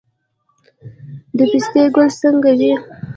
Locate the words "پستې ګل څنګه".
1.51-2.51